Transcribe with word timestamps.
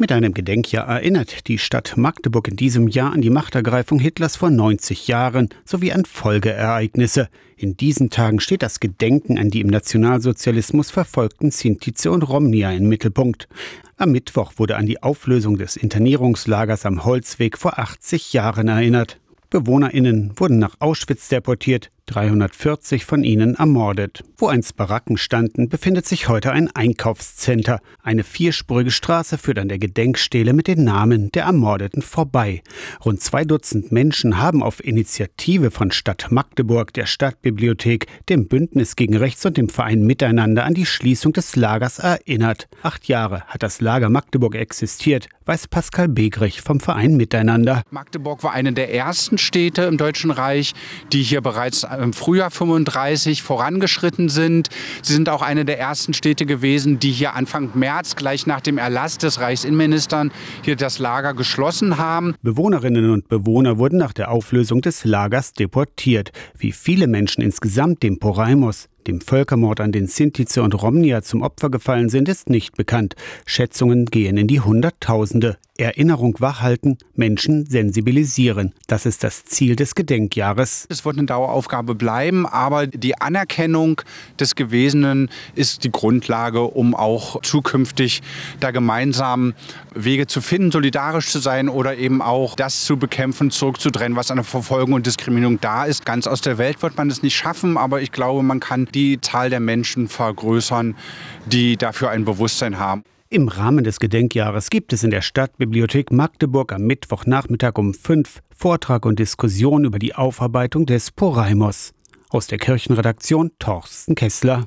Mit 0.00 0.12
einem 0.12 0.32
Gedenkjahr 0.32 0.86
erinnert 0.86 1.48
die 1.48 1.58
Stadt 1.58 1.96
Magdeburg 1.96 2.46
in 2.46 2.54
diesem 2.54 2.86
Jahr 2.86 3.12
an 3.12 3.20
die 3.20 3.30
Machtergreifung 3.30 3.98
Hitlers 3.98 4.36
vor 4.36 4.48
90 4.48 5.08
Jahren 5.08 5.48
sowie 5.64 5.90
an 5.90 6.04
Folgeereignisse. 6.04 7.28
In 7.56 7.76
diesen 7.76 8.08
Tagen 8.08 8.38
steht 8.38 8.62
das 8.62 8.78
Gedenken 8.78 9.38
an 9.38 9.50
die 9.50 9.60
im 9.60 9.66
Nationalsozialismus 9.66 10.92
verfolgten 10.92 11.50
Sintize 11.50 12.12
und 12.12 12.22
Romnia 12.22 12.70
im 12.70 12.88
Mittelpunkt. 12.88 13.48
Am 13.96 14.12
Mittwoch 14.12 14.52
wurde 14.58 14.76
an 14.76 14.86
die 14.86 15.02
Auflösung 15.02 15.58
des 15.58 15.76
Internierungslagers 15.76 16.86
am 16.86 17.04
Holzweg 17.04 17.58
vor 17.58 17.80
80 17.80 18.32
Jahren 18.32 18.68
erinnert. 18.68 19.18
BewohnerInnen 19.50 20.30
wurden 20.36 20.60
nach 20.60 20.76
Auschwitz 20.78 21.28
deportiert, 21.28 21.90
340 22.08 23.04
von 23.04 23.22
ihnen 23.22 23.54
ermordet. 23.54 24.24
Wo 24.36 24.46
einst 24.48 24.76
Baracken 24.76 25.16
standen, 25.16 25.68
befindet 25.68 26.06
sich 26.06 26.28
heute 26.28 26.52
ein 26.52 26.70
Einkaufscenter. 26.74 27.80
Eine 28.02 28.24
vierspurige 28.24 28.90
Straße 28.90 29.38
führt 29.38 29.58
an 29.58 29.68
der 29.68 29.78
Gedenkstele 29.78 30.52
mit 30.52 30.66
den 30.66 30.84
Namen 30.84 31.30
der 31.32 31.44
Ermordeten 31.44 32.02
vorbei. 32.02 32.62
Rund 33.04 33.20
zwei 33.20 33.44
Dutzend 33.44 33.92
Menschen 33.92 34.38
haben 34.38 34.62
auf 34.62 34.82
Initiative 34.84 35.70
von 35.70 35.90
Stadt 35.90 36.30
Magdeburg, 36.30 36.92
der 36.94 37.06
Stadtbibliothek, 37.06 38.06
dem 38.28 38.48
Bündnis 38.48 38.96
gegen 38.96 39.16
Rechts 39.16 39.44
und 39.44 39.56
dem 39.56 39.68
Verein 39.68 40.02
Miteinander 40.02 40.64
an 40.64 40.74
die 40.74 40.86
Schließung 40.86 41.32
des 41.32 41.56
Lagers 41.56 41.98
erinnert. 41.98 42.68
Acht 42.82 43.08
Jahre 43.08 43.42
hat 43.46 43.62
das 43.62 43.80
Lager 43.80 44.08
Magdeburg 44.08 44.54
existiert, 44.54 45.28
weiß 45.44 45.68
Pascal 45.68 46.08
Begrich 46.08 46.60
vom 46.60 46.80
Verein 46.80 47.16
Miteinander. 47.16 47.82
Magdeburg 47.90 48.42
war 48.42 48.52
eine 48.52 48.72
der 48.72 48.94
ersten 48.94 49.38
Städte 49.38 49.82
im 49.82 49.98
Deutschen 49.98 50.30
Reich, 50.30 50.74
die 51.12 51.22
hier 51.22 51.40
bereits 51.40 51.84
im 51.98 52.12
Frühjahr 52.12 52.50
35 52.50 53.42
vorangeschritten 53.42 54.28
sind. 54.28 54.68
Sie 55.02 55.12
sind 55.12 55.28
auch 55.28 55.42
eine 55.42 55.64
der 55.64 55.78
ersten 55.78 56.14
Städte 56.14 56.46
gewesen, 56.46 56.98
die 56.98 57.10
hier 57.10 57.34
Anfang 57.34 57.70
März, 57.74 58.16
gleich 58.16 58.46
nach 58.46 58.60
dem 58.60 58.78
Erlass 58.78 59.18
des 59.18 59.40
Reichsinnenministern, 59.40 60.30
hier 60.62 60.76
das 60.76 60.98
Lager 60.98 61.34
geschlossen 61.34 61.98
haben. 61.98 62.34
Bewohnerinnen 62.42 63.10
und 63.10 63.28
Bewohner 63.28 63.78
wurden 63.78 63.98
nach 63.98 64.12
der 64.12 64.30
Auflösung 64.30 64.80
des 64.80 65.04
Lagers 65.04 65.52
deportiert. 65.52 66.32
Wie 66.56 66.72
viele 66.72 67.06
Menschen 67.06 67.42
insgesamt 67.42 68.02
dem 68.02 68.18
Poraimus 68.18 68.88
dem 69.08 69.20
Völkermord 69.20 69.80
an 69.80 69.90
den 69.90 70.06
Sintize 70.06 70.62
und 70.62 70.80
Romnia 70.80 71.22
zum 71.22 71.42
Opfer 71.42 71.70
gefallen 71.70 72.10
sind, 72.10 72.28
ist 72.28 72.50
nicht 72.50 72.76
bekannt. 72.76 73.16
Schätzungen 73.46 74.06
gehen 74.06 74.36
in 74.36 74.46
die 74.46 74.60
Hunderttausende. 74.60 75.56
Erinnerung 75.80 76.34
wachhalten, 76.40 76.98
Menschen 77.14 77.64
sensibilisieren. 77.64 78.74
Das 78.88 79.06
ist 79.06 79.22
das 79.22 79.44
Ziel 79.44 79.76
des 79.76 79.94
Gedenkjahres. 79.94 80.86
Es 80.90 81.04
wird 81.04 81.16
eine 81.16 81.26
Daueraufgabe 81.26 81.94
bleiben, 81.94 82.46
aber 82.46 82.88
die 82.88 83.20
Anerkennung 83.20 84.02
des 84.40 84.56
Gewesenen 84.56 85.30
ist 85.54 85.84
die 85.84 85.92
Grundlage, 85.92 86.62
um 86.62 86.96
auch 86.96 87.40
zukünftig 87.42 88.22
da 88.58 88.72
gemeinsam 88.72 89.54
Wege 89.94 90.26
zu 90.26 90.40
finden, 90.40 90.72
solidarisch 90.72 91.28
zu 91.28 91.38
sein 91.38 91.68
oder 91.68 91.96
eben 91.96 92.22
auch 92.22 92.56
das 92.56 92.84
zu 92.84 92.96
bekämpfen, 92.96 93.52
zurückzudrennen, 93.52 94.16
was 94.16 94.32
an 94.32 94.38
der 94.38 94.44
Verfolgung 94.44 94.94
und 94.94 95.06
Diskriminierung 95.06 95.60
da 95.60 95.84
ist. 95.84 96.04
Ganz 96.04 96.26
aus 96.26 96.40
der 96.40 96.58
Welt 96.58 96.82
wird 96.82 96.96
man 96.96 97.08
es 97.08 97.22
nicht 97.22 97.36
schaffen, 97.36 97.76
aber 97.76 98.02
ich 98.02 98.10
glaube, 98.10 98.42
man 98.42 98.58
kann 98.58 98.88
die 98.98 99.20
Zahl 99.20 99.48
der 99.50 99.60
Menschen 99.60 100.08
vergrößern, 100.08 100.96
die 101.46 101.76
dafür 101.76 102.10
ein 102.10 102.24
Bewusstsein 102.24 102.78
haben. 102.78 103.04
Im 103.30 103.46
Rahmen 103.48 103.84
des 103.84 104.00
Gedenkjahres 104.00 104.70
gibt 104.70 104.92
es 104.92 105.04
in 105.04 105.10
der 105.10 105.20
Stadtbibliothek 105.20 106.10
Magdeburg 106.10 106.72
am 106.72 106.82
Mittwochnachmittag 106.82 107.76
um 107.76 107.94
fünf 107.94 108.40
Vortrag 108.50 109.06
und 109.06 109.18
Diskussion 109.18 109.84
über 109.84 109.98
die 109.98 110.14
Aufarbeitung 110.14 110.86
des 110.86 111.10
Poraimos. 111.12 111.92
Aus 112.30 112.46
der 112.48 112.58
Kirchenredaktion 112.58 113.52
Torsten 113.58 114.14
Kessler. 114.14 114.66